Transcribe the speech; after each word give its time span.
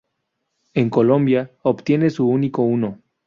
En 0.73 0.89
Colombia 0.89 1.51
obtiene 1.61 2.09
su 2.09 2.27
único 2.27 2.63
uno. 2.63 2.97